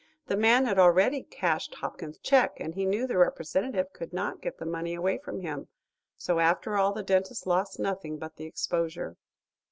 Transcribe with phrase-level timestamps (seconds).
[0.25, 4.57] The man had already cashed Hopkins's check, and he knew the Representative could not get
[4.57, 5.67] the money away from him,
[6.17, 9.17] so after all the dentist lost nothing by the exposure.